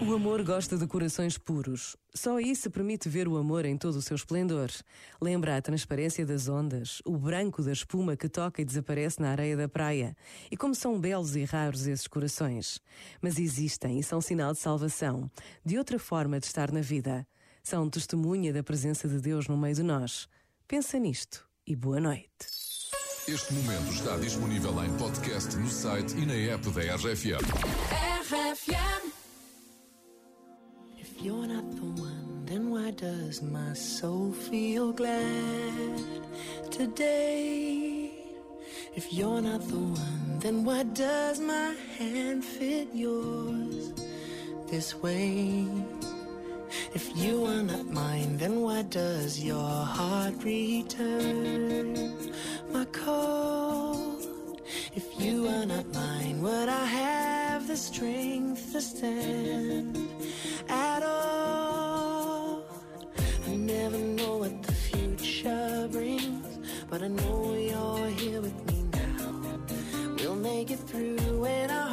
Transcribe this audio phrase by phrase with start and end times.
[0.00, 1.96] O amor gosta de corações puros.
[2.14, 4.70] Só isso permite ver o amor em todo o seu esplendor.
[5.20, 9.56] Lembra a transparência das ondas, o branco da espuma que toca e desaparece na areia
[9.56, 10.16] da praia.
[10.50, 12.80] E como são belos e raros esses corações.
[13.20, 15.30] Mas existem e são sinal de salvação,
[15.64, 17.26] de outra forma de estar na vida.
[17.62, 20.28] São testemunha da presença de Deus no meio de nós.
[20.66, 22.67] Pensa nisto e boa noite.
[23.28, 27.44] Este momento está disponível em podcast no site e na app da RFM.
[28.22, 29.12] RFM.
[30.98, 36.00] If you're not the one, then why does my soul feel glad
[36.70, 38.10] today?
[38.96, 43.92] If you're not the one, then why does my hand fit yours
[44.70, 45.66] this way?
[46.94, 51.67] If you are not mine, then why does your heart return
[57.78, 59.96] strength to stand
[60.68, 62.64] at all?
[63.46, 66.58] I never know what the future brings,
[66.90, 70.16] but I know you're here with me now.
[70.16, 71.88] We'll make it through, and I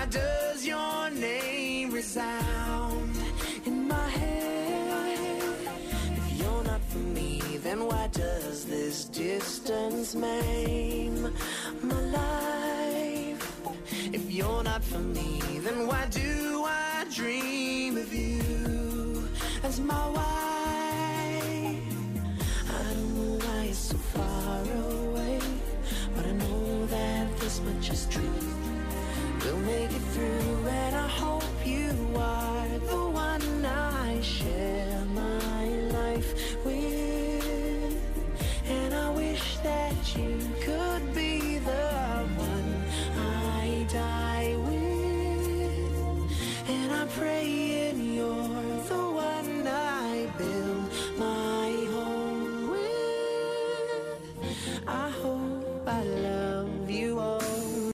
[0.00, 3.14] why does your name resound
[3.66, 5.42] in my head?
[6.16, 11.30] If you're not for me, then why does this distance maim
[11.82, 13.60] my life?
[14.10, 16.49] If you're not for me, then why do